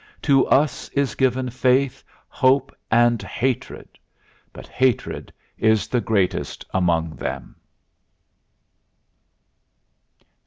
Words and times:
To 0.23 0.47
us 0.47 0.89
is 0.93 1.13
given 1.13 1.51
faith, 1.51 2.03
hope 2.27 2.75
and 2.89 3.21
hatred; 3.21 3.99
but 4.51 4.65
hatred 4.65 5.31
is 5.59 5.87
the 5.87 6.01
greatest 6.01 6.65
among 6.73 7.17
them." 7.17 7.55